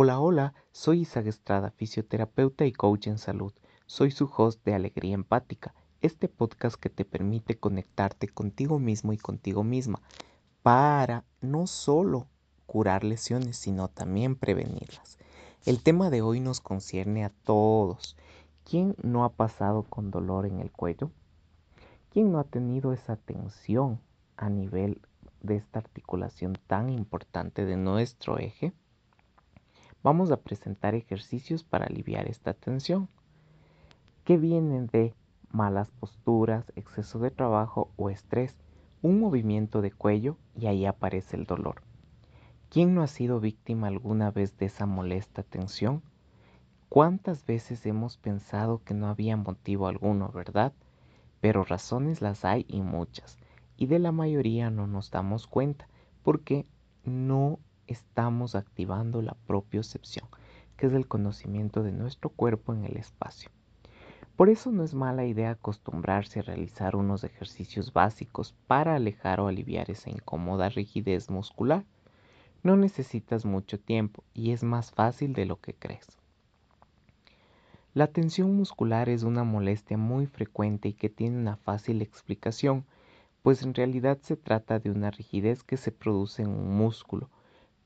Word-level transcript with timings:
Hola, 0.00 0.20
hola, 0.20 0.54
soy 0.70 1.00
Isaac 1.00 1.26
Estrada, 1.26 1.72
fisioterapeuta 1.72 2.64
y 2.64 2.70
coach 2.70 3.08
en 3.08 3.18
salud. 3.18 3.52
Soy 3.86 4.12
su 4.12 4.30
host 4.32 4.64
de 4.64 4.72
Alegría 4.72 5.14
Empática, 5.14 5.74
este 6.02 6.28
podcast 6.28 6.76
que 6.76 6.88
te 6.88 7.04
permite 7.04 7.58
conectarte 7.58 8.28
contigo 8.28 8.78
mismo 8.78 9.12
y 9.12 9.18
contigo 9.18 9.64
misma 9.64 10.00
para 10.62 11.24
no 11.40 11.66
solo 11.66 12.28
curar 12.66 13.02
lesiones, 13.02 13.56
sino 13.56 13.88
también 13.88 14.36
prevenirlas. 14.36 15.18
El 15.66 15.82
tema 15.82 16.10
de 16.10 16.22
hoy 16.22 16.38
nos 16.38 16.60
concierne 16.60 17.24
a 17.24 17.30
todos. 17.30 18.16
¿Quién 18.62 18.94
no 19.02 19.24
ha 19.24 19.30
pasado 19.30 19.82
con 19.82 20.12
dolor 20.12 20.46
en 20.46 20.60
el 20.60 20.70
cuello? 20.70 21.10
¿Quién 22.12 22.30
no 22.30 22.38
ha 22.38 22.44
tenido 22.44 22.92
esa 22.92 23.16
tensión 23.16 23.98
a 24.36 24.48
nivel 24.48 25.00
de 25.42 25.56
esta 25.56 25.80
articulación 25.80 26.56
tan 26.68 26.88
importante 26.88 27.64
de 27.64 27.76
nuestro 27.76 28.38
eje? 28.38 28.72
Vamos 30.10 30.30
a 30.30 30.38
presentar 30.38 30.94
ejercicios 30.94 31.64
para 31.64 31.84
aliviar 31.84 32.28
esta 32.28 32.54
tensión 32.54 33.10
que 34.24 34.38
vienen 34.38 34.86
de 34.86 35.12
malas 35.50 35.90
posturas, 35.90 36.72
exceso 36.76 37.18
de 37.18 37.30
trabajo 37.30 37.90
o 37.96 38.08
estrés, 38.08 38.56
un 39.02 39.20
movimiento 39.20 39.82
de 39.82 39.92
cuello 39.92 40.38
y 40.58 40.64
ahí 40.64 40.86
aparece 40.86 41.36
el 41.36 41.44
dolor. 41.44 41.82
¿Quién 42.70 42.94
no 42.94 43.02
ha 43.02 43.06
sido 43.06 43.38
víctima 43.38 43.88
alguna 43.88 44.30
vez 44.30 44.56
de 44.56 44.64
esa 44.64 44.86
molesta 44.86 45.42
tensión? 45.42 46.00
¿Cuántas 46.88 47.44
veces 47.44 47.84
hemos 47.84 48.16
pensado 48.16 48.82
que 48.82 48.94
no 48.94 49.08
había 49.08 49.36
motivo 49.36 49.88
alguno, 49.88 50.30
verdad? 50.30 50.72
Pero 51.42 51.64
razones 51.64 52.22
las 52.22 52.46
hay 52.46 52.64
y 52.66 52.80
muchas, 52.80 53.36
y 53.76 53.88
de 53.88 53.98
la 53.98 54.10
mayoría 54.10 54.70
no 54.70 54.86
nos 54.86 55.10
damos 55.10 55.46
cuenta, 55.46 55.86
porque 56.22 56.64
no 57.04 57.58
estamos 57.88 58.54
activando 58.54 59.20
la 59.20 59.34
propiocepción, 59.46 60.28
que 60.76 60.86
es 60.86 60.92
el 60.92 61.08
conocimiento 61.08 61.82
de 61.82 61.92
nuestro 61.92 62.30
cuerpo 62.30 62.72
en 62.72 62.84
el 62.84 62.96
espacio. 62.96 63.50
Por 64.36 64.50
eso 64.50 64.70
no 64.70 64.84
es 64.84 64.94
mala 64.94 65.24
idea 65.26 65.50
acostumbrarse 65.50 66.38
a 66.38 66.42
realizar 66.42 66.94
unos 66.94 67.24
ejercicios 67.24 67.92
básicos 67.92 68.54
para 68.68 68.94
alejar 68.94 69.40
o 69.40 69.48
aliviar 69.48 69.90
esa 69.90 70.10
incómoda 70.10 70.68
rigidez 70.68 71.28
muscular. 71.28 71.84
No 72.62 72.76
necesitas 72.76 73.44
mucho 73.44 73.80
tiempo 73.80 74.22
y 74.34 74.52
es 74.52 74.62
más 74.62 74.92
fácil 74.92 75.32
de 75.32 75.44
lo 75.44 75.60
que 75.60 75.74
crees. 75.74 76.06
La 77.94 78.06
tensión 78.06 78.54
muscular 78.54 79.08
es 79.08 79.24
una 79.24 79.42
molestia 79.42 79.98
muy 79.98 80.26
frecuente 80.26 80.88
y 80.88 80.92
que 80.92 81.08
tiene 81.08 81.36
una 81.36 81.56
fácil 81.56 82.00
explicación, 82.00 82.84
pues 83.42 83.64
en 83.64 83.74
realidad 83.74 84.18
se 84.20 84.36
trata 84.36 84.78
de 84.78 84.92
una 84.92 85.10
rigidez 85.10 85.64
que 85.64 85.76
se 85.76 85.90
produce 85.90 86.42
en 86.42 86.50
un 86.50 86.76
músculo, 86.76 87.28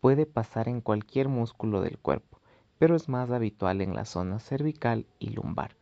Puede 0.02 0.26
pasar 0.26 0.66
en 0.66 0.80
cualquier 0.80 1.28
músculo 1.28 1.80
del 1.80 1.96
cuerpo, 1.96 2.40
pero 2.80 2.96
es 2.96 3.08
más 3.08 3.30
habitual 3.30 3.80
en 3.80 3.94
la 3.94 4.04
zona 4.04 4.40
cervical 4.40 5.06
y 5.20 5.28
lumbar. 5.28 5.76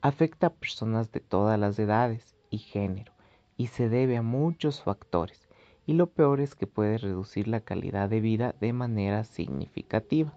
Afecta 0.00 0.48
a 0.48 0.54
personas 0.54 1.12
de 1.12 1.20
todas 1.20 1.56
las 1.56 1.78
edades 1.78 2.34
y 2.50 2.58
género 2.58 3.12
y 3.56 3.68
se 3.68 3.88
debe 3.88 4.16
a 4.16 4.22
muchos 4.22 4.82
factores 4.82 5.48
y 5.86 5.92
lo 5.92 6.08
peor 6.08 6.40
es 6.40 6.56
que 6.56 6.66
puede 6.66 6.98
reducir 6.98 7.46
la 7.46 7.60
calidad 7.60 8.08
de 8.08 8.20
vida 8.20 8.56
de 8.60 8.72
manera 8.72 9.22
significativa. 9.22 10.36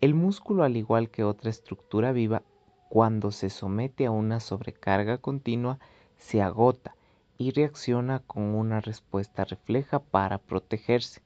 El 0.00 0.14
músculo, 0.14 0.64
al 0.64 0.76
igual 0.76 1.10
que 1.10 1.22
otra 1.22 1.48
estructura 1.48 2.10
viva, 2.10 2.42
cuando 2.88 3.30
se 3.30 3.50
somete 3.50 4.06
a 4.06 4.10
una 4.10 4.40
sobrecarga 4.40 5.18
continua, 5.18 5.78
se 6.16 6.42
agota 6.42 6.96
y 7.38 7.52
reacciona 7.52 8.18
con 8.18 8.42
una 8.56 8.80
respuesta 8.80 9.44
refleja 9.44 10.00
para 10.00 10.38
protegerse. 10.38 11.22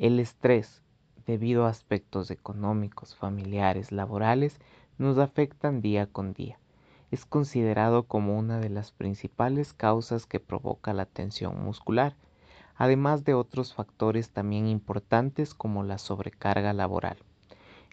El 0.00 0.18
estrés, 0.18 0.80
debido 1.26 1.66
a 1.66 1.68
aspectos 1.68 2.30
económicos, 2.30 3.14
familiares, 3.14 3.92
laborales, 3.92 4.58
nos 4.96 5.18
afectan 5.18 5.82
día 5.82 6.06
con 6.06 6.32
día. 6.32 6.58
Es 7.10 7.26
considerado 7.26 8.04
como 8.04 8.38
una 8.38 8.60
de 8.60 8.70
las 8.70 8.92
principales 8.92 9.74
causas 9.74 10.24
que 10.24 10.40
provoca 10.40 10.94
la 10.94 11.04
tensión 11.04 11.62
muscular, 11.62 12.16
además 12.76 13.24
de 13.24 13.34
otros 13.34 13.74
factores 13.74 14.30
también 14.30 14.68
importantes 14.68 15.52
como 15.52 15.82
la 15.82 15.98
sobrecarga 15.98 16.72
laboral, 16.72 17.18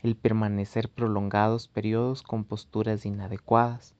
el 0.01 0.15
permanecer 0.15 0.87
prolongados 0.87 1.67
periodos 1.67 2.23
con 2.23 2.45
posturas 2.45 3.05
inadecuadas, 3.05 3.95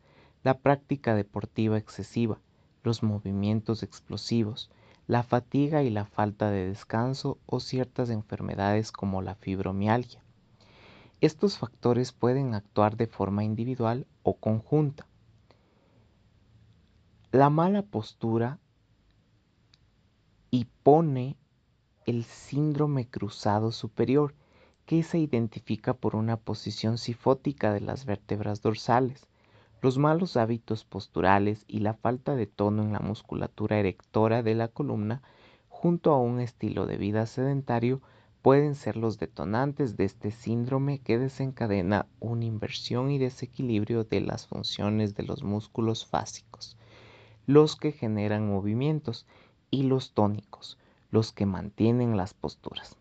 la 0.46 0.60
práctica 0.60 1.14
deportiva 1.14 1.78
excesiva, 1.78 2.40
los 2.84 3.04
movimientos 3.04 3.84
explosivos, 3.84 4.72
la 5.08 5.24
fatiga 5.24 5.84
y 5.84 5.90
la 5.90 6.06
falta 6.06 6.52
de 6.52 6.68
descanso 6.68 7.40
o 7.46 7.60
ciertas 7.60 8.10
enfermedades 8.10 8.92
como 8.92 9.22
la 9.22 9.36
fibromialgia. 9.36 10.22
Estos 11.22 11.58
factores 11.58 12.12
pueden 12.12 12.54
actuar 12.54 12.98
de 12.98 13.08
forma 13.08 13.44
individual 13.44 14.06
o 14.24 14.36
conjunta. 14.36 15.08
La 17.32 17.50
mala 17.50 17.82
postura 17.82 18.60
y 20.52 20.66
pone 20.84 21.38
el 22.06 22.24
síndrome 22.24 23.08
cruzado 23.08 23.72
superior, 23.72 24.34
que 24.86 25.04
se 25.04 25.20
identifica 25.20 25.94
por 25.94 26.16
una 26.16 26.38
posición 26.38 26.98
sifótica 26.98 27.74
de 27.74 27.82
las 27.82 28.06
vértebras 28.06 28.62
dorsales, 28.62 29.28
los 29.82 29.98
malos 29.98 30.38
hábitos 30.38 30.86
posturales 30.86 31.66
y 31.68 31.80
la 31.80 31.94
falta 31.94 32.36
de 32.36 32.48
tono 32.48 32.84
en 32.84 32.94
la 32.94 33.00
musculatura 33.00 33.78
erectora 33.78 34.44
de 34.44 34.56
la 34.56 34.68
columna, 34.68 35.22
junto 35.70 36.12
a 36.12 36.20
un 36.20 36.40
estilo 36.40 36.86
de 36.86 36.98
vida 36.98 37.26
sedentario, 37.26 38.02
pueden 38.42 38.76
ser 38.76 38.98
los 38.98 39.20
detonantes 39.20 39.98
de 39.98 40.06
este 40.06 40.32
síndrome 40.32 41.00
que 41.00 41.20
desencadena 41.20 42.08
una 42.20 42.46
inversión 42.46 43.12
y 43.12 43.18
desequilibrio 43.18 44.04
de 44.04 44.22
las 44.22 44.48
funciones 44.48 45.16
de 45.16 45.24
los 45.24 45.44
músculos 45.44 46.06
fásicos, 46.06 46.78
los 47.46 47.76
que 47.76 47.92
generan 47.92 48.48
movimientos, 48.48 49.26
y 49.70 49.84
los 49.84 50.14
tónicos, 50.14 50.78
los 51.12 51.32
que 51.32 51.46
mantienen 51.46 52.18
las 52.18 52.34
posturas. 52.34 52.98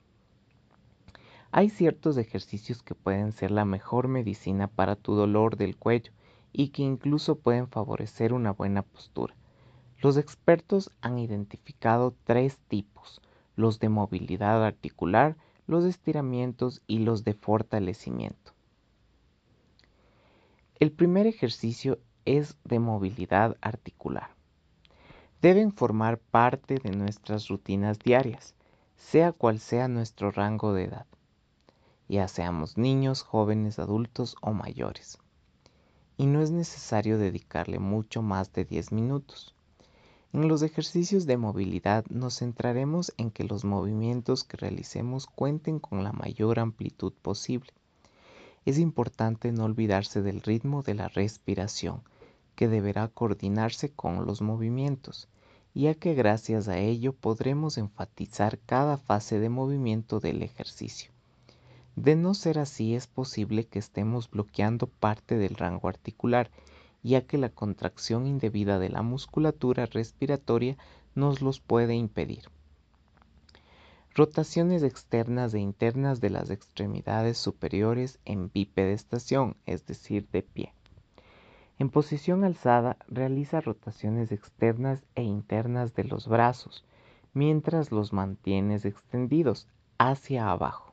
Hay 1.53 1.71
ciertos 1.71 2.17
ejercicios 2.17 2.83
que 2.83 2.95
pueden 2.95 3.33
ser 3.33 3.51
la 3.51 3.65
mejor 3.65 4.09
medicina 4.09 4.67
para 4.69 4.97
tu 4.97 5.15
dolor 5.15 5.57
del 5.57 5.77
cuello 5.77 6.13
y 6.59 6.69
que 6.69 6.83
incluso 6.83 7.39
pueden 7.39 7.69
favorecer 7.69 8.33
una 8.33 8.51
buena 8.51 8.81
postura. 8.81 9.35
Los 10.01 10.17
expertos 10.17 10.91
han 11.03 11.19
identificado 11.19 12.15
tres 12.25 12.57
tipos, 12.67 13.21
los 13.57 13.79
de 13.79 13.91
movilidad 13.91 14.65
articular, 14.65 15.37
los 15.67 15.85
de 15.85 15.91
estiramientos 15.91 16.81
y 16.87 17.01
los 17.01 17.25
de 17.25 17.35
fortalecimiento. 17.35 18.55
El 20.81 20.93
primer 20.93 21.27
ejercicio 21.27 21.99
es 22.25 22.57
de 22.65 22.79
movilidad 22.79 23.59
articular. 23.61 24.31
Deben 25.43 25.75
formar 25.75 26.17
parte 26.19 26.79
de 26.83 26.91
nuestras 26.93 27.49
rutinas 27.49 27.99
diarias, 27.99 28.55
sea 28.95 29.33
cual 29.33 29.59
sea 29.59 29.89
nuestro 29.89 30.31
rango 30.31 30.73
de 30.73 30.85
edad, 30.85 31.07
ya 32.09 32.29
seamos 32.29 32.79
niños, 32.79 33.21
jóvenes, 33.21 33.79
adultos 33.79 34.37
o 34.41 34.55
mayores 34.55 35.19
y 36.17 36.27
no 36.27 36.41
es 36.43 36.51
necesario 36.51 37.19
dedicarle 37.19 37.79
mucho 37.79 38.23
más 38.23 38.53
de 38.53 38.65
10 38.65 38.93
minutos. 38.93 39.55
En 40.33 40.49
los 40.49 40.63
ejercicios 40.63 41.27
de 41.27 41.37
movilidad 41.37 42.05
nos 42.11 42.39
centraremos 42.39 43.13
en 43.17 43.31
que 43.31 43.45
los 43.45 43.65
movimientos 43.65 44.45
que 44.45 44.57
realicemos 44.57 45.27
cuenten 45.27 45.79
con 45.79 46.05
la 46.05 46.13
mayor 46.13 46.59
amplitud 46.59 47.13
posible. 47.23 47.71
Es 48.65 48.79
importante 48.79 49.53
no 49.53 49.65
olvidarse 49.65 50.23
del 50.23 50.43
ritmo 50.43 50.83
de 50.83 50.95
la 50.95 51.09
respiración, 51.09 52.03
que 52.55 52.69
deberá 52.69 53.09
coordinarse 53.09 53.93
con 53.93 54.27
los 54.27 54.43
movimientos, 54.43 55.29
ya 55.75 55.95
que 55.95 56.15
gracias 56.15 56.69
a 56.69 56.79
ello 56.79 57.13
podremos 57.13 57.79
enfatizar 57.79 58.59
cada 58.59 58.97
fase 58.97 59.39
de 59.39 59.51
movimiento 59.51 60.21
del 60.21 60.43
ejercicio. 60.43 61.16
De 61.97 62.15
no 62.15 62.35
ser 62.35 62.59
así, 62.59 62.95
es 62.95 63.07
posible 63.07 63.65
que 63.65 63.79
estemos 63.79 64.31
bloqueando 64.31 64.87
parte 64.87 65.39
del 65.39 65.55
rango 65.57 65.89
articular, 65.89 66.51
ya 67.03 67.23
que 67.23 67.39
la 67.39 67.49
contracción 67.49 68.27
indebida 68.27 68.79
de 68.79 68.91
la 68.91 69.01
musculatura 69.01 69.87
respiratoria 69.87 70.77
nos 71.15 71.41
los 71.41 71.59
puede 71.59 71.95
impedir. 71.95 72.51
Rotaciones 74.15 74.83
externas 74.83 75.55
e 75.55 75.59
internas 75.59 76.21
de 76.21 76.31
las 76.31 76.51
extremidades 76.51 77.39
superiores 77.39 78.19
en 78.27 78.51
bipedestación, 78.53 79.57
es 79.65 79.87
decir, 79.87 80.29
de 80.33 80.43
pie. 80.43 80.73
En 81.79 81.89
posición 81.89 82.45
alzada, 82.45 82.99
realiza 83.09 83.61
rotaciones 83.61 84.33
externas 84.33 85.03
e 85.15 85.23
internas 85.23 85.95
de 85.95 86.05
los 86.05 86.29
brazos, 86.29 86.85
mientras 87.33 87.91
los 87.91 88.13
mantienes 88.13 88.85
extendidos 88.85 89.67
hacia 89.99 90.51
abajo. 90.51 90.86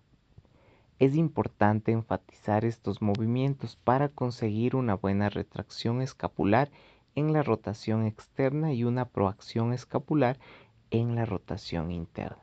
Es 1.00 1.16
importante 1.16 1.92
enfatizar 1.92 2.66
estos 2.66 3.01
movimientos 3.01 3.75
para 3.75 4.10
conseguir 4.10 4.75
una 4.75 4.95
buena 4.95 5.30
retracción 5.30 6.01
escapular 6.01 6.69
en 7.16 7.34
la 7.34 7.44
rotación 7.44 8.06
externa 8.06 8.74
y 8.74 8.84
una 8.84 9.06
proacción 9.06 9.74
escapular 9.74 10.40
en 10.92 11.16
la 11.16 11.25
rotación 11.25 11.92
interna. 11.92 12.38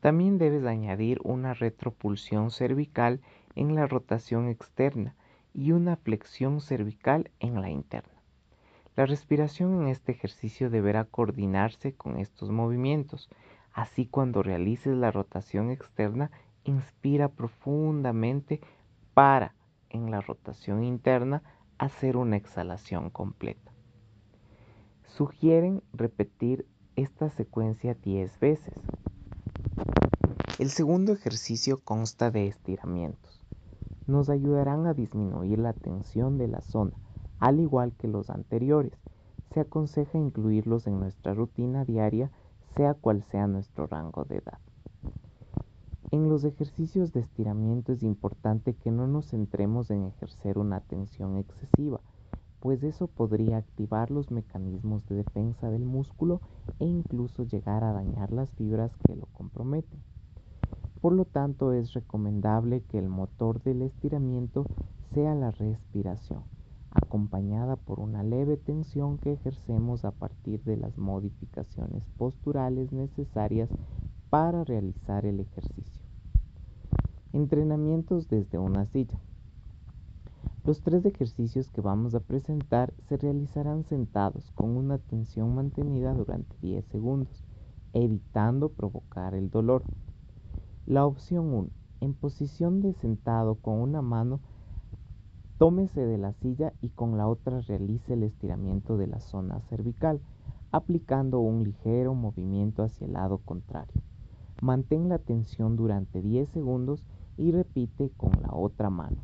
También 0.00 0.38
debes 0.38 0.64
añadir 0.64 1.20
una 1.22 1.54
retropulsión 1.54 2.50
cervical 2.50 3.20
en 3.54 3.74
la 3.74 3.86
rotación 3.86 4.48
externa 4.48 5.14
y 5.54 5.72
una 5.72 5.96
flexión 5.96 6.60
cervical 6.60 7.30
en 7.38 7.60
la 7.60 7.70
interna. 7.70 8.12
La 8.96 9.06
respiración 9.06 9.80
en 9.80 9.88
este 9.88 10.12
ejercicio 10.12 10.68
deberá 10.68 11.04
coordinarse 11.04 11.94
con 11.94 12.18
estos 12.18 12.50
movimientos. 12.50 13.30
Así 13.72 14.06
cuando 14.06 14.42
realices 14.42 14.94
la 14.96 15.10
rotación 15.10 15.70
externa, 15.70 16.30
inspira 16.64 17.28
profundamente 17.28 18.60
para, 19.14 19.54
en 19.90 20.10
la 20.10 20.20
rotación 20.20 20.84
interna, 20.84 21.42
hacer 21.78 22.16
una 22.16 22.36
exhalación 22.36 23.10
completa. 23.10 23.72
Sugieren 25.06 25.82
repetir 25.92 26.66
esta 26.96 27.30
secuencia 27.30 27.94
10 27.94 28.38
veces. 28.40 28.74
El 30.58 30.70
segundo 30.70 31.12
ejercicio 31.12 31.80
consta 31.80 32.30
de 32.30 32.46
estiramientos. 32.46 33.44
Nos 34.06 34.30
ayudarán 34.30 34.86
a 34.86 34.94
disminuir 34.94 35.58
la 35.58 35.72
tensión 35.72 36.38
de 36.38 36.48
la 36.48 36.60
zona 36.60 36.92
al 37.42 37.58
igual 37.58 37.92
que 37.98 38.06
los 38.06 38.30
anteriores. 38.30 38.96
Se 39.52 39.58
aconseja 39.58 40.16
incluirlos 40.16 40.86
en 40.86 41.00
nuestra 41.00 41.34
rutina 41.34 41.84
diaria, 41.84 42.30
sea 42.76 42.94
cual 42.94 43.24
sea 43.32 43.48
nuestro 43.48 43.88
rango 43.88 44.24
de 44.24 44.36
edad. 44.36 44.58
En 46.12 46.28
los 46.28 46.44
ejercicios 46.44 47.14
de 47.14 47.20
estiramiento 47.20 47.90
es 47.90 48.02
importante 48.02 48.74
que 48.74 48.90
no 48.90 49.06
nos 49.06 49.30
centremos 49.30 49.90
en 49.90 50.04
ejercer 50.04 50.58
una 50.58 50.80
tensión 50.80 51.38
excesiva, 51.38 52.02
pues 52.60 52.82
eso 52.82 53.06
podría 53.06 53.56
activar 53.56 54.10
los 54.10 54.30
mecanismos 54.30 55.06
de 55.06 55.16
defensa 55.16 55.70
del 55.70 55.86
músculo 55.86 56.42
e 56.80 56.84
incluso 56.84 57.44
llegar 57.44 57.82
a 57.82 57.94
dañar 57.94 58.30
las 58.30 58.50
fibras 58.50 58.94
que 59.06 59.16
lo 59.16 59.24
comprometen. 59.32 60.02
Por 61.00 61.14
lo 61.14 61.24
tanto, 61.24 61.72
es 61.72 61.94
recomendable 61.94 62.82
que 62.82 62.98
el 62.98 63.08
motor 63.08 63.62
del 63.62 63.80
estiramiento 63.80 64.66
sea 65.14 65.34
la 65.34 65.50
respiración 65.50 66.42
acompañada 66.90 67.76
por 67.76 68.00
una 68.00 68.22
leve 68.22 68.58
tensión 68.58 69.16
que 69.16 69.32
ejercemos 69.32 70.04
a 70.04 70.10
partir 70.10 70.62
de 70.64 70.76
las 70.76 70.98
modificaciones 70.98 72.04
posturales 72.18 72.92
necesarias 72.92 73.70
para 74.28 74.62
realizar 74.64 75.24
el 75.24 75.40
ejercicio. 75.40 76.01
Entrenamientos 77.32 78.28
desde 78.28 78.58
una 78.58 78.84
silla. 78.86 79.18
Los 80.64 80.82
tres 80.82 81.04
ejercicios 81.06 81.70
que 81.70 81.80
vamos 81.80 82.14
a 82.14 82.20
presentar 82.20 82.92
se 83.08 83.16
realizarán 83.16 83.84
sentados 83.84 84.50
con 84.52 84.76
una 84.76 84.98
tensión 84.98 85.54
mantenida 85.54 86.12
durante 86.12 86.54
10 86.60 86.84
segundos, 86.84 87.42
evitando 87.94 88.68
provocar 88.68 89.34
el 89.34 89.50
dolor. 89.50 89.82
La 90.86 91.06
opción 91.06 91.54
1. 91.54 91.68
En 92.00 92.14
posición 92.14 92.82
de 92.82 92.92
sentado 92.92 93.54
con 93.54 93.78
una 93.80 94.02
mano 94.02 94.40
Tómese 95.62 96.00
de 96.00 96.18
la 96.18 96.32
silla 96.32 96.72
y 96.82 96.88
con 96.88 97.16
la 97.16 97.28
otra 97.28 97.60
realice 97.60 98.14
el 98.14 98.24
estiramiento 98.24 98.96
de 98.96 99.06
la 99.06 99.20
zona 99.20 99.60
cervical, 99.70 100.20
aplicando 100.72 101.38
un 101.38 101.62
ligero 101.62 102.14
movimiento 102.14 102.82
hacia 102.82 103.06
el 103.06 103.12
lado 103.12 103.38
contrario. 103.38 104.02
Mantén 104.60 105.08
la 105.08 105.18
tensión 105.18 105.76
durante 105.76 106.20
10 106.20 106.48
segundos 106.48 107.04
y 107.42 107.50
repite 107.50 108.10
con 108.16 108.30
la 108.40 108.54
otra 108.54 108.88
mano. 108.88 109.16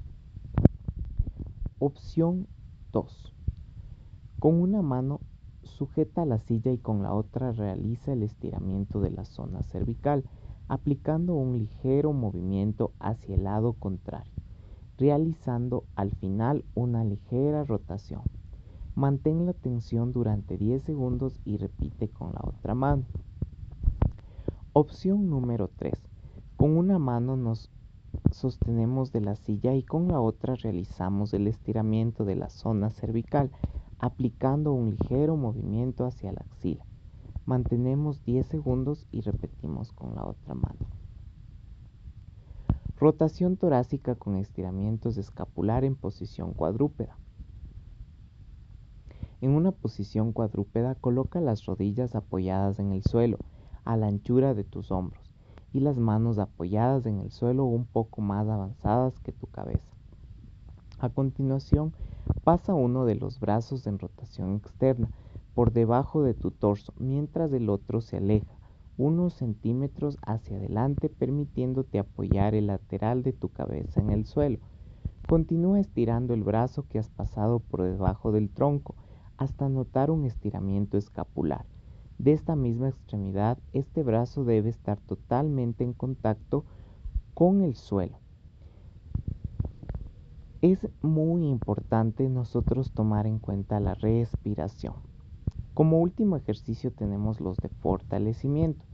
Opción 1.79 2.47
2. 2.93 3.35
Con 4.39 4.61
una 4.61 4.83
mano 4.83 5.21
sujeta 5.63 6.25
la 6.25 6.39
silla 6.39 6.73
y 6.73 6.79
con 6.79 7.03
la 7.03 7.15
otra 7.15 7.53
realiza 7.53 8.13
el 8.13 8.23
estiramiento 8.23 9.01
de 9.01 9.11
la 9.11 9.25
zona 9.25 9.63
cervical, 9.63 10.25
aplicando 10.67 11.35
un 11.35 11.59
ligero 11.59 12.13
movimiento 12.13 12.93
hacia 12.99 13.37
el 13.37 13.45
lado 13.45 13.75
contrario 13.75 14.33
realizando 14.99 15.85
al 15.95 16.11
final 16.11 16.65
una 16.75 17.05
ligera 17.05 17.65
rotación. 17.65 18.23
Mantén 18.97 19.47
la 19.47 19.53
tensión 19.53 20.13
durante 20.13 20.59
10 20.59 20.83
segundos 20.83 21.41
y 21.45 21.57
repite 21.57 22.09
con 22.09 22.33
la 22.33 22.41
otra 22.43 22.75
mano. 22.75 23.05
Opción 24.73 25.31
número 25.31 25.71
3. 25.77 25.95
Con 26.57 26.77
una 26.77 26.99
mano 26.99 27.37
nos 27.37 27.71
sostenemos 28.31 29.13
de 29.13 29.21
la 29.21 29.37
silla 29.37 29.75
y 29.75 29.83
con 29.83 30.09
la 30.09 30.21
otra 30.21 30.55
realizamos 30.55 31.35
el 31.35 31.47
estiramiento 31.47 32.25
de 32.25 32.37
la 32.37 32.51
zona 32.51 32.91
cervical 32.91 33.51
aplicando 33.99 34.73
un 34.73 34.91
ligero 34.91 35.37
movimiento 35.37 36.05
hacia 36.05 36.33
la 36.33 36.41
axila. 36.41 36.85
Mantenemos 37.47 38.25
10 38.25 38.47
segundos 38.47 39.07
y 39.11 39.23
repetimos 39.23 39.93
con 39.93 40.15
la 40.15 40.25
otra 40.25 40.55
mano. 40.55 40.79
Rotación 42.99 43.57
torácica 43.57 44.15
con 44.15 44.37
estiramientos 44.37 45.15
de 45.15 45.23
escapular 45.23 45.85
en 45.85 45.97
posición 45.97 46.53
cuadrúpeda. 46.53 47.17
En 49.41 49.53
una 49.53 49.73
posición 49.73 50.33
cuadrúpeda 50.33 50.95
coloca 50.97 51.41
las 51.41 51.65
rodillas 51.65 52.15
apoyadas 52.15 52.79
en 52.79 52.93
el 52.93 53.03
suelo 53.05 53.39
a 53.85 53.97
la 53.97 54.09
anchura 54.09 54.55
de 54.55 54.65
tus 54.65 54.91
hombros 54.91 55.28
y 55.73 55.81
las 55.81 55.97
manos 55.97 56.39
apoyadas 56.39 57.07
en 57.07 57.21
el 57.21 57.31
suelo 57.31 57.65
un 57.65 57.85
poco 57.85 58.21
más 58.21 58.49
avanzadas 58.49 59.19
que 59.21 59.33
tu 59.33 59.47
cabeza. 59.47 59.95
A 60.99 61.09
continuación, 61.11 61.93
pasa 62.45 62.75
uno 62.75 63.05
de 63.05 63.15
los 63.15 63.41
brazos 63.41 63.87
en 63.87 63.99
rotación 63.99 64.57
externa 64.57 65.11
por 65.55 65.73
debajo 65.73 66.23
de 66.23 66.35
tu 66.35 66.51
torso 66.51 66.93
mientras 66.99 67.53
el 67.53 67.69
otro 67.69 68.01
se 68.01 68.17
aleja 68.17 68.59
unos 68.99 69.35
centímetros 69.35 70.19
hacia 70.23 70.57
adelante 70.57 71.09
permitiéndote 71.09 72.01
apoyar 72.01 72.55
el 72.55 72.67
lateral 72.67 73.23
de 73.23 73.33
tu 73.33 73.49
cabeza 73.49 74.01
en 74.01 74.11
el 74.11 74.27
suelo. 74.27 74.59
Continúa 75.25 75.79
estirando 75.79 76.35
el 76.35 76.43
brazo 76.43 76.89
que 76.89 76.99
has 76.99 77.09
pasado 77.09 77.61
por 77.61 77.83
debajo 77.83 78.33
del 78.33 78.51
tronco 78.51 78.97
hasta 79.37 79.69
notar 79.69 80.11
un 80.11 80.25
estiramiento 80.25 80.99
escapular. 80.99 81.65
De 82.19 82.33
esta 82.33 82.57
misma 82.57 82.89
extremidad, 82.89 83.59
este 83.73 84.03
brazo 84.03 84.45
debe 84.45 84.71
estar 84.71 84.99
totalmente 84.99 85.85
en 85.85 85.93
contacto 85.93 86.65
con 87.33 87.63
el 87.63 87.77
suelo. 87.77 88.19
Es 90.61 90.89
muy 91.01 91.47
importante 91.47 92.29
nosotros 92.29 92.91
tomar 92.91 93.29
en 93.29 93.39
cuenta 93.39 93.79
la 93.79 93.95
respiración. 93.95 94.95
Como 95.75 96.01
último 96.01 96.37
ejercicio 96.37 96.91
tenemos 96.91 97.41
los 97.41 97.57
de 97.59 97.69
fortalecimiento. 97.69 98.85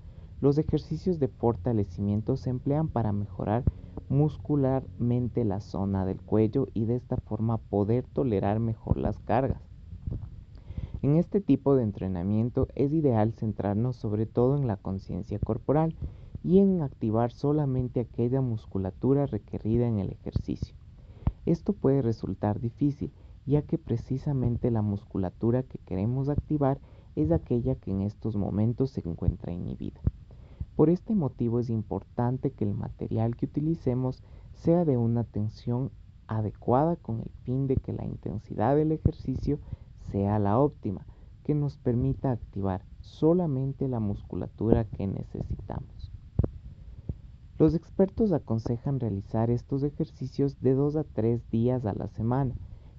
Los 0.43 0.59
ejercicios 0.59 1.19
de 1.19 1.29
fortalecimiento 1.29 2.37
se 2.37 2.51
emplean 2.51 2.89
para 2.89 3.13
mejorar 3.13 3.65
muscularmente 4.11 5.47
la 5.47 5.61
zona 5.61 6.05
del 6.05 6.21
cuello 6.21 6.69
y 6.75 6.85
de 6.85 6.97
esta 6.97 7.17
forma 7.17 7.57
poder 7.57 8.05
tolerar 8.05 8.61
mejor 8.61 8.99
las 8.99 9.19
cargas. 9.21 9.74
En 11.05 11.17
este 11.17 11.43
tipo 11.43 11.77
de 11.77 11.83
entrenamiento 11.83 12.67
es 12.75 12.91
ideal 12.95 13.35
centrarnos 13.35 13.95
sobre 13.95 14.25
todo 14.25 14.57
en 14.57 14.67
la 14.67 14.79
conciencia 14.79 15.39
corporal 15.39 15.95
y 16.43 16.61
en 16.61 16.81
activar 16.81 17.31
solamente 17.31 18.01
aquella 18.01 18.41
musculatura 18.41 19.27
requerida 19.27 19.87
en 19.87 19.99
el 19.99 20.09
ejercicio. 20.09 20.75
Esto 21.45 21.75
puede 21.75 22.01
resultar 22.01 22.59
difícil 22.59 23.13
ya 23.45 23.61
que 23.61 23.77
precisamente 23.77 24.71
la 24.71 24.81
musculatura 24.81 25.63
que 25.63 25.77
queremos 25.77 26.31
activar 26.31 26.81
es 27.17 27.33
aquella 27.33 27.75
que 27.75 27.91
en 27.91 28.01
estos 28.01 28.35
momentos 28.35 28.89
se 28.93 29.07
encuentra 29.07 29.53
inhibida. 29.53 30.01
Por 30.75 30.89
este 30.89 31.15
motivo 31.15 31.61
es 31.61 31.69
importante 31.69 32.51
que 32.51 32.65
el 32.65 32.73
material 32.73 33.37
que 33.37 33.45
utilicemos 33.45 34.23
sea 34.55 34.87
de 34.87 34.97
una 34.97 35.25
tensión 35.25 35.91
adecuada 36.29 36.97
con 36.97 37.21
el 37.21 37.31
fin 37.43 37.67
de 37.67 37.77
que 37.77 37.93
la 37.93 38.07
intensidad 38.07 38.75
del 38.75 38.91
ejercicio 38.91 39.59
sea 40.11 40.39
la 40.39 40.59
óptima, 40.59 41.07
que 41.45 41.55
nos 41.55 41.77
permita 41.77 42.31
activar 42.31 42.85
solamente 43.01 43.89
la 43.89 44.01
musculatura 44.01 44.85
que 44.85 45.07
necesitamos. 45.07 46.13
Los 47.59 47.75
expertos 47.75 48.33
aconsejan 48.33 49.01
realizar 49.01 49.51
estos 49.51 49.83
ejercicios 49.83 50.61
de 50.61 50.75
2 50.75 50.97
a 50.97 51.05
3 51.05 51.51
días 51.51 51.85
a 51.87 51.95
la 51.95 52.09
semana 52.09 52.55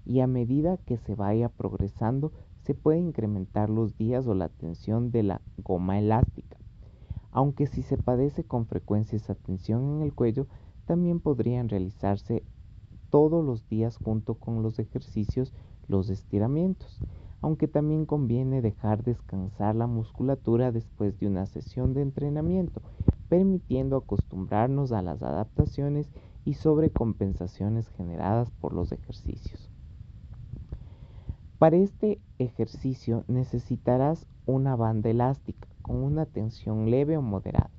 y 0.05 0.19
a 0.19 0.27
medida 0.27 0.77
que 0.77 0.97
se 0.97 1.15
vaya 1.15 1.49
progresando 1.49 2.31
se 2.63 2.73
puede 2.73 2.99
incrementar 2.99 3.69
los 3.69 3.97
días 3.97 4.27
o 4.27 4.33
la 4.33 4.49
tensión 4.49 5.11
de 5.11 5.23
la 5.23 5.41
goma 5.57 5.99
elástica 5.99 6.57
aunque 7.35 7.67
si 7.67 7.81
se 7.81 7.97
padece 7.97 8.45
con 8.45 8.65
frecuencia 8.65 9.17
esa 9.17 9.35
tensión 9.35 9.97
en 9.97 10.03
el 10.03 10.13
cuello, 10.13 10.47
también 10.85 11.19
podrían 11.19 11.67
realizarse 11.67 12.43
todos 13.09 13.43
los 13.43 13.67
días 13.67 13.97
junto 13.97 14.35
con 14.35 14.63
los 14.63 14.79
ejercicios 14.79 15.53
los 15.87 16.09
estiramientos, 16.09 17.01
aunque 17.41 17.67
también 17.67 18.05
conviene 18.05 18.61
dejar 18.61 19.03
descansar 19.03 19.75
la 19.75 19.87
musculatura 19.87 20.71
después 20.71 21.19
de 21.19 21.27
una 21.27 21.45
sesión 21.45 21.93
de 21.93 22.01
entrenamiento, 22.01 22.81
permitiendo 23.29 23.97
acostumbrarnos 23.97 24.91
a 24.91 25.01
las 25.01 25.21
adaptaciones 25.21 26.09
y 26.45 26.53
sobrecompensaciones 26.55 27.89
generadas 27.89 28.51
por 28.51 28.73
los 28.73 28.91
ejercicios. 28.91 29.69
Para 31.57 31.77
este 31.77 32.19
ejercicio 32.37 33.23
necesitarás 33.27 34.27
una 34.45 34.75
banda 34.75 35.09
elástica 35.09 35.67
con 35.81 35.97
una 35.97 36.25
tensión 36.25 36.89
leve 36.91 37.17
o 37.17 37.21
moderada. 37.21 37.71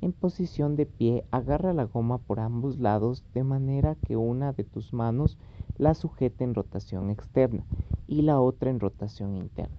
En 0.00 0.12
posición 0.12 0.74
de 0.74 0.86
pie, 0.86 1.24
agarra 1.30 1.72
la 1.72 1.84
goma 1.84 2.18
por 2.18 2.40
ambos 2.40 2.78
lados 2.78 3.24
de 3.34 3.44
manera 3.44 3.94
que 3.94 4.16
una 4.16 4.52
de 4.52 4.64
tus 4.64 4.92
manos 4.92 5.38
la 5.76 5.94
sujete 5.94 6.44
en 6.44 6.54
rotación 6.54 7.10
externa 7.10 7.64
y 8.06 8.22
la 8.22 8.40
otra 8.40 8.70
en 8.70 8.80
rotación 8.80 9.36
interna. 9.36 9.76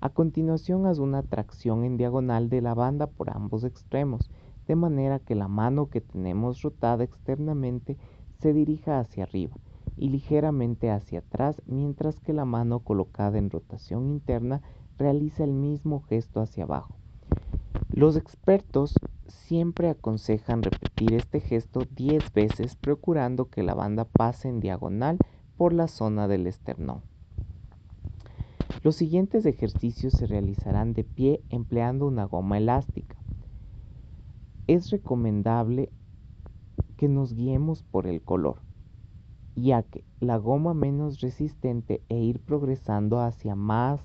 A 0.00 0.10
continuación 0.10 0.86
haz 0.86 0.98
una 0.98 1.22
tracción 1.22 1.84
en 1.84 1.96
diagonal 1.96 2.48
de 2.48 2.60
la 2.60 2.74
banda 2.74 3.06
por 3.06 3.30
ambos 3.30 3.64
extremos, 3.64 4.30
de 4.66 4.76
manera 4.76 5.18
que 5.18 5.34
la 5.34 5.48
mano 5.48 5.86
que 5.86 6.00
tenemos 6.00 6.62
rotada 6.62 7.02
externamente 7.02 7.96
se 8.38 8.52
dirija 8.52 9.00
hacia 9.00 9.24
arriba 9.24 9.56
y 9.96 10.10
ligeramente 10.10 10.90
hacia 10.90 11.20
atrás, 11.20 11.60
mientras 11.66 12.20
que 12.20 12.32
la 12.32 12.44
mano 12.44 12.80
colocada 12.80 13.38
en 13.38 13.50
rotación 13.50 14.06
interna 14.06 14.62
realiza 14.98 15.42
el 15.42 15.52
mismo 15.52 16.00
gesto 16.02 16.40
hacia 16.40 16.64
abajo. 16.64 16.94
Los 17.90 18.16
expertos 18.16 18.94
siempre 19.28 19.88
aconsejan 19.88 20.62
repetir 20.62 21.14
este 21.14 21.40
gesto 21.40 21.82
10 21.94 22.32
veces 22.32 22.76
procurando 22.76 23.46
que 23.46 23.62
la 23.62 23.74
banda 23.74 24.04
pase 24.04 24.48
en 24.48 24.60
diagonal 24.60 25.18
por 25.56 25.72
la 25.72 25.88
zona 25.88 26.28
del 26.28 26.46
esternón. 26.46 27.02
Los 28.82 28.96
siguientes 28.96 29.44
ejercicios 29.44 30.12
se 30.14 30.26
realizarán 30.26 30.92
de 30.92 31.04
pie 31.04 31.42
empleando 31.50 32.06
una 32.06 32.24
goma 32.24 32.58
elástica. 32.58 33.16
Es 34.66 34.90
recomendable 34.90 35.90
que 36.96 37.08
nos 37.08 37.34
guiemos 37.34 37.82
por 37.82 38.06
el 38.06 38.22
color, 38.22 38.60
ya 39.56 39.82
que 39.82 40.04
la 40.20 40.36
goma 40.36 40.74
menos 40.74 41.20
resistente 41.20 42.02
e 42.08 42.18
ir 42.18 42.40
progresando 42.40 43.20
hacia 43.20 43.54
más 43.54 44.00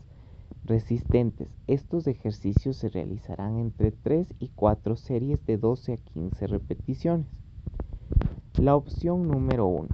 resistentes. 0.65 1.49
Estos 1.67 2.07
ejercicios 2.07 2.77
se 2.77 2.89
realizarán 2.89 3.57
entre 3.57 3.91
3 3.91 4.27
y 4.39 4.49
4 4.49 4.95
series 4.95 5.45
de 5.45 5.57
12 5.57 5.93
a 5.93 5.97
15 5.97 6.47
repeticiones. 6.47 7.27
La 8.57 8.75
opción 8.75 9.27
número 9.27 9.67
1. 9.67 9.87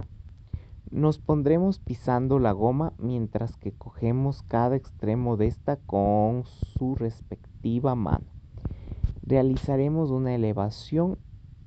Nos 0.90 1.18
pondremos 1.18 1.78
pisando 1.78 2.38
la 2.38 2.52
goma 2.52 2.92
mientras 2.98 3.56
que 3.56 3.72
cogemos 3.72 4.42
cada 4.42 4.76
extremo 4.76 5.36
de 5.36 5.46
esta 5.46 5.76
con 5.76 6.44
su 6.76 6.94
respectiva 6.94 7.94
mano. 7.94 8.26
Realizaremos 9.22 10.10
una 10.10 10.34
elevación 10.34 11.18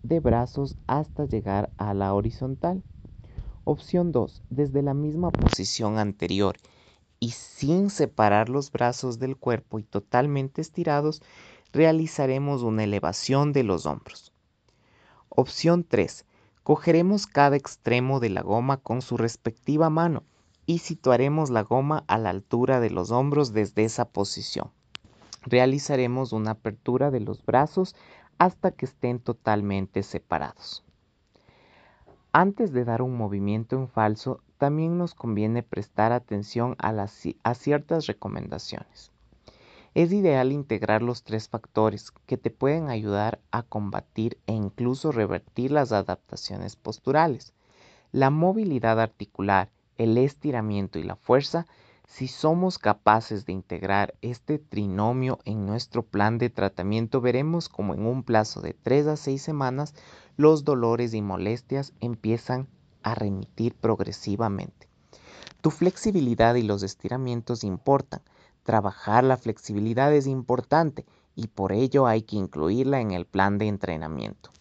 de 0.04 0.20
brazos 0.20 0.78
hasta 0.88 1.26
llegar 1.26 1.72
a 1.78 1.94
la 1.94 2.14
horizontal. 2.14 2.84
Opción 3.64 4.12
2. 4.12 4.44
Desde 4.50 4.82
la 4.82 4.94
misma 4.94 5.32
posición 5.32 5.98
anterior 5.98 6.58
y 7.24 7.30
sin 7.30 7.90
separar 7.90 8.50
los 8.50 8.70
brazos 8.70 9.18
del 9.18 9.38
cuerpo 9.38 9.80
y 9.80 9.84
totalmente 9.84 10.60
estirados, 10.60 11.22
realizaremos 11.72 12.64
una 12.64 12.84
elevación 12.84 13.54
de 13.54 13.64
los 13.64 13.86
hombros. 13.86 14.34
Opción 15.30 15.86
3. 15.86 16.26
Cogeremos 16.64 17.26
cada 17.26 17.56
extremo 17.56 18.20
de 18.20 18.30
la 18.30 18.42
goma 18.42 18.76
con 18.76 19.02
su 19.02 19.16
respectiva 19.16 19.90
mano 19.90 20.24
y 20.66 20.80
situaremos 20.80 21.50
la 21.50 21.62
goma 21.62 22.04
a 22.08 22.18
la 22.18 22.30
altura 22.30 22.82
de 22.82 22.90
los 22.90 23.10
hombros 23.10 23.54
desde 23.54 23.86
esa 23.86 24.04
posición. 24.04 24.72
Realizaremos 25.44 26.34
una 26.34 26.52
apertura 26.52 27.10
de 27.10 27.22
los 27.22 27.46
brazos 27.46 27.96
hasta 28.38 28.72
que 28.72 28.86
estén 28.86 29.22
totalmente 29.22 30.04
separados. 30.04 30.84
Antes 32.36 32.74
de 32.74 32.84
dar 32.84 33.04
un 33.04 33.16
movimiento 33.16 33.76
en 33.76 33.88
falso, 33.88 34.42
también 34.58 34.98
nos 34.98 35.14
conviene 35.14 35.62
prestar 35.62 36.12
atención 36.12 36.76
a, 36.80 37.54
ciertas 37.54 38.08
recomendaciones. 38.08 39.12
Es 39.94 40.12
ideal 40.12 40.52
integrar 40.52 41.04
los 41.04 41.22
tres 41.22 41.48
factores 41.48 42.10
que 42.26 42.38
te 42.38 42.50
pueden 42.50 42.90
ayudar 42.90 43.40
a 43.52 43.62
combatir 43.62 44.40
e 44.48 44.54
incluso 44.54 45.12
revertir 45.12 45.70
las 45.70 45.92
adaptaciones 45.92 46.76
posturales. 46.76 47.54
La 48.12 48.32
movilidad 48.32 49.00
articular, 49.00 49.70
el 50.00 50.18
estiramiento 50.18 50.98
y 50.98 51.04
la 51.04 51.16
fuerza 51.16 51.68
si 52.06 52.28
somos 52.28 52.80
capaces 52.80 53.46
de 53.46 53.54
integrar 53.54 54.14
este 54.22 54.60
trinomio 54.60 55.40
en 55.46 55.66
nuestro 55.66 56.04
plan 56.04 56.38
de 56.38 56.50
tratamiento, 56.50 57.22
veremos 57.22 57.70
como 57.70 57.94
en 57.94 58.06
un 58.06 58.24
plazo 58.24 58.62
de 58.62 58.74
3 58.74 59.08
a 59.08 59.16
6 59.16 59.42
semanas 59.42 59.96
los 60.36 60.64
dolores 60.64 61.14
y 61.14 61.22
molestias 61.22 61.94
empiezan 62.00 62.68
a 63.04 63.14
remitir 63.14 63.76
progresivamente. 63.76 64.88
Tu 65.62 65.70
flexibilidad 65.70 66.56
y 66.56 66.64
los 66.64 66.82
estiramientos 66.84 67.64
importan. 67.64 68.22
Trabajar 68.64 69.24
la 69.24 69.38
flexibilidad 69.38 70.14
es 70.14 70.26
importante 70.26 71.06
y 71.36 71.48
por 71.48 71.72
ello 71.72 72.08
hay 72.08 72.24
que 72.24 72.38
incluirla 72.38 73.00
en 73.00 73.12
el 73.12 73.26
plan 73.26 73.58
de 73.58 73.68
entrenamiento. 73.68 74.52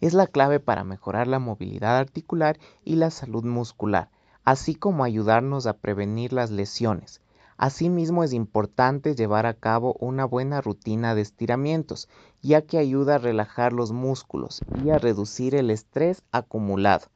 Es 0.00 0.14
la 0.14 0.26
clave 0.26 0.60
para 0.60 0.84
mejorar 0.84 1.26
la 1.26 1.38
movilidad 1.38 1.98
articular 1.98 2.58
y 2.84 2.96
la 2.96 3.10
salud 3.10 3.44
muscular, 3.44 4.10
así 4.44 4.74
como 4.74 5.04
ayudarnos 5.04 5.66
a 5.66 5.74
prevenir 5.74 6.32
las 6.32 6.50
lesiones. 6.50 7.20
Asimismo 7.56 8.24
es 8.24 8.32
importante 8.32 9.14
llevar 9.14 9.46
a 9.46 9.54
cabo 9.54 9.96
una 10.00 10.24
buena 10.24 10.60
rutina 10.60 11.14
de 11.14 11.22
estiramientos, 11.22 12.08
ya 12.40 12.62
que 12.62 12.78
ayuda 12.78 13.16
a 13.16 13.18
relajar 13.18 13.72
los 13.72 13.92
músculos 13.92 14.62
y 14.74 14.90
a 14.90 14.98
reducir 14.98 15.54
el 15.54 15.70
estrés 15.70 16.22
acumulado. 16.32 17.06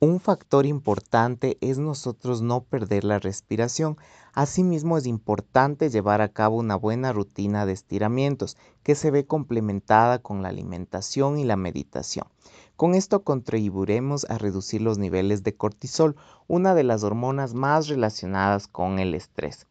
Un 0.00 0.20
factor 0.20 0.66
importante 0.66 1.56
es 1.60 1.78
nosotros 1.78 2.42
no 2.42 2.64
perder 2.64 3.04
la 3.04 3.18
respiración. 3.18 3.96
Asimismo 4.36 4.98
es 4.98 5.06
importante 5.06 5.90
llevar 5.90 6.20
a 6.20 6.28
cabo 6.28 6.56
una 6.56 6.74
buena 6.74 7.12
rutina 7.12 7.66
de 7.66 7.72
estiramientos 7.72 8.56
que 8.82 8.96
se 8.96 9.12
ve 9.12 9.26
complementada 9.26 10.18
con 10.18 10.42
la 10.42 10.48
alimentación 10.48 11.38
y 11.38 11.44
la 11.44 11.54
meditación. 11.54 12.26
Con 12.74 12.96
esto 12.96 13.22
contribuiremos 13.22 14.26
a 14.28 14.36
reducir 14.38 14.82
los 14.82 14.98
niveles 14.98 15.44
de 15.44 15.54
cortisol, 15.54 16.16
una 16.48 16.74
de 16.74 16.82
las 16.82 17.04
hormonas 17.04 17.54
más 17.54 17.86
relacionadas 17.86 18.66
con 18.66 18.98
el 18.98 19.14
estrés. 19.14 19.68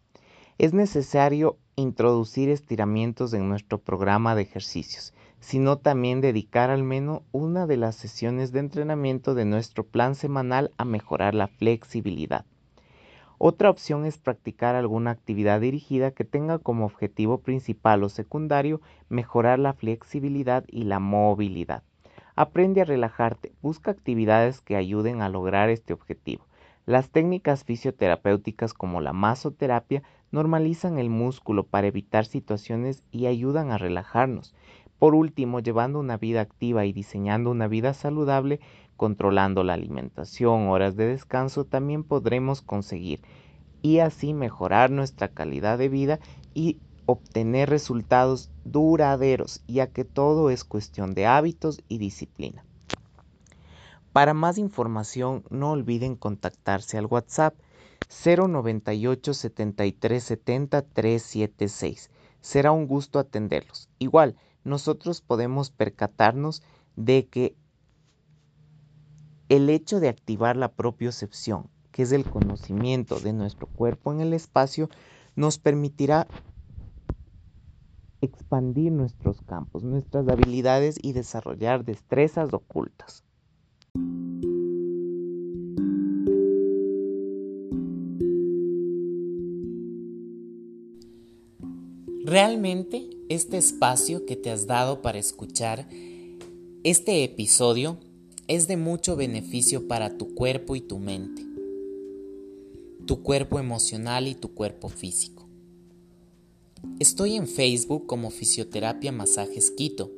Es 0.58 0.74
necesario 0.74 1.58
introducir 1.76 2.48
estiramientos 2.48 3.34
en 3.34 3.50
nuestro 3.50 3.80
programa 3.80 4.34
de 4.34 4.44
ejercicios 4.44 5.14
sino 5.42 5.78
también 5.78 6.22
dedicar 6.22 6.70
al 6.70 6.84
menos 6.84 7.22
una 7.34 7.68
de 7.68 7.76
las 7.76 7.98
sesiones 7.98 8.54
de 8.54 8.62
entrenamiento 8.62 9.36
de 9.36 9.44
nuestro 9.44 9.84
plan 9.86 10.16
semanal 10.16 10.72
a 10.78 10.86
mejorar 10.86 11.36
la 11.36 11.50
flexibilidad. 11.50 12.46
Otra 13.46 13.70
opción 13.70 14.06
es 14.06 14.18
practicar 14.18 14.74
alguna 14.76 15.12
actividad 15.12 15.60
dirigida 15.60 16.12
que 16.12 16.24
tenga 16.24 16.60
como 16.60 16.86
objetivo 16.86 17.40
principal 17.40 18.02
o 18.06 18.08
secundario 18.08 18.80
mejorar 19.10 19.60
la 19.60 19.74
flexibilidad 19.74 20.64
y 20.70 20.86
la 20.86 21.00
movilidad. 21.00 21.84
Aprende 22.38 22.80
a 22.80 22.86
relajarte, 22.86 23.52
busca 23.62 23.92
actividades 23.92 24.62
que 24.62 24.78
ayuden 24.78 25.22
a 25.22 25.28
lograr 25.28 25.70
este 25.70 25.92
objetivo. 25.92 26.46
Las 26.86 27.10
técnicas 27.10 27.66
fisioterapéuticas 27.66 28.74
como 28.74 29.02
la 29.02 29.12
masoterapia 29.12 30.04
normalizan 30.32 30.98
el 30.98 31.10
músculo 31.10 31.66
para 31.66 31.88
evitar 31.88 32.24
situaciones 32.24 33.04
y 33.12 33.26
ayudan 33.26 33.72
a 33.72 33.78
relajarnos. 33.78 34.56
Por 35.00 35.16
último, 35.16 35.60
llevando 35.60 36.00
una 36.00 36.16
vida 36.16 36.40
activa 36.40 36.86
y 36.86 36.94
diseñando 36.94 37.52
una 37.52 37.68
vida 37.68 37.94
saludable, 37.94 38.62
controlando 38.98 39.64
la 39.64 39.74
alimentación, 39.74 40.68
horas 40.68 40.96
de 40.96 41.08
descanso, 41.08 41.66
también 41.66 42.04
podremos 42.04 42.62
conseguir 42.62 43.22
y 43.82 44.00
así 44.00 44.34
mejorar 44.34 44.92
nuestra 44.92 45.28
calidad 45.28 45.78
de 45.78 45.90
vida 45.90 46.20
y 46.54 46.80
obtener 47.06 47.70
resultados 47.70 48.50
duraderos, 48.64 49.62
ya 49.68 49.88
que 49.88 50.06
todo 50.06 50.50
es 50.50 50.64
cuestión 50.64 51.14
de 51.14 51.26
hábitos 51.26 51.82
y 51.90 51.98
disciplina. 51.98 52.64
Para 54.14 54.34
más 54.34 54.58
información, 54.58 55.44
no 55.50 55.72
olviden 55.72 56.16
contactarse 56.16 56.98
al 56.98 57.08
WhatsApp 57.08 57.56
098 58.26 59.34
73 59.34 60.24
70 60.24 60.82
376. 60.84 62.10
Será 62.40 62.72
un 62.72 62.88
gusto 62.88 63.20
atenderlos. 63.20 63.90
Igual, 64.00 64.36
nosotros 64.64 65.22
podemos 65.22 65.72
percatarnos 65.72 66.62
de 66.96 67.26
que 67.26 67.56
el 69.56 69.70
hecho 69.70 70.00
de 70.00 70.10
activar 70.10 70.58
la 70.58 70.72
propiocepción, 70.72 71.70
que 71.92 72.02
es 72.02 72.12
el 72.12 72.26
conocimiento 72.26 73.20
de 73.20 73.34
nuestro 73.34 73.68
cuerpo 73.68 74.12
en 74.12 74.20
el 74.20 74.34
espacio, 74.34 74.90
nos 75.36 75.60
permitirá 75.60 76.26
expandir 78.22 78.92
nuestros 78.92 79.44
campos, 79.44 79.84
nuestras 79.84 80.28
habilidades 80.28 80.98
y 81.00 81.12
desarrollar 81.12 81.86
destrezas 81.86 82.52
ocultas. 82.52 83.24
Realmente 92.26 93.08
este 93.30 93.58
espacio 93.58 94.26
que 94.26 94.36
te 94.36 94.50
has 94.50 94.66
dado 94.66 95.04
para 95.04 95.20
escuchar 95.20 95.88
este 96.84 97.24
episodio 97.24 98.00
es 98.48 98.68
de 98.68 98.78
mucho 98.78 99.16
beneficio 99.16 99.88
para 99.88 100.18
tu 100.18 100.34
cuerpo 100.36 100.76
y 100.76 100.82
tu 100.82 101.00
mente, 101.00 101.46
tu 103.06 103.22
cuerpo 103.24 103.60
emocional 103.60 104.28
y 104.28 104.36
tu 104.36 104.54
cuerpo 104.54 104.90
físico. 104.90 105.48
Estoy 107.00 107.36
en 107.36 107.48
Facebook 107.48 108.06
como 108.06 108.30
Fisioterapia 108.30 109.12
Masajes 109.12 109.72
Quito 109.72 110.12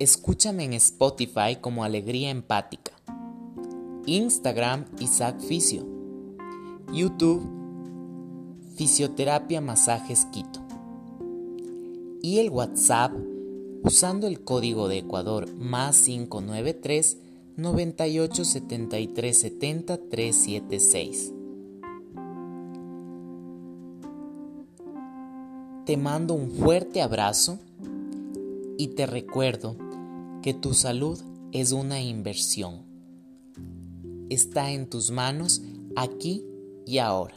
Escúchame 0.00 0.62
en 0.62 0.74
Spotify 0.74 1.56
como 1.60 1.82
Alegría 1.82 2.30
Empática. 2.30 2.92
Instagram 4.06 4.84
Isaac 5.00 5.40
Fisio. 5.40 5.84
YouTube 6.92 7.44
Fisioterapia 8.76 9.60
Masajes 9.60 10.24
Quito. 10.26 10.60
Y 12.22 12.38
el 12.38 12.50
WhatsApp 12.50 13.10
usando 13.82 14.26
el 14.26 14.42
código 14.42 14.88
de 14.88 14.98
Ecuador 14.98 15.52
más 15.54 16.02
593 16.02 17.18
98 17.56 18.44
73 18.44 19.38
70 19.38 19.96
376. 20.08 21.32
Te 25.84 25.96
mando 25.96 26.34
un 26.34 26.50
fuerte 26.50 27.00
abrazo 27.00 27.58
y 28.76 28.88
te 28.88 29.06
recuerdo 29.06 29.76
que 30.42 30.54
tu 30.54 30.74
salud 30.74 31.18
es 31.52 31.72
una 31.72 32.00
inversión. 32.00 32.82
Está 34.28 34.70
en 34.70 34.88
tus 34.88 35.10
manos 35.10 35.62
aquí 35.96 36.44
y 36.84 36.98
ahora. 36.98 37.34